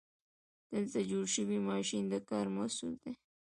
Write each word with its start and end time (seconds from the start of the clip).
دلته 0.71 0.99
جوړ 1.09 1.23
شوی 1.35 1.59
ماشین 1.69 2.03
د 2.09 2.13
کار 2.29 2.45
محصول 2.57 2.93
دی. 3.01 3.11